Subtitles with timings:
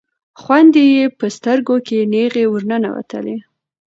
[0.41, 3.37] خویندې یې په سترګو کې نیغې ورننوتلې.